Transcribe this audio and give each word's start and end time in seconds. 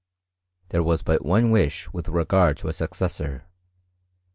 There 0.69 0.81
was 0.81 1.03
but 1.03 1.23
one 1.23 1.51
wish 1.51 1.93
with 1.93 2.09
regard 2.09 2.57
to 2.57 2.67
a 2.67 2.73
successor. 2.73 3.43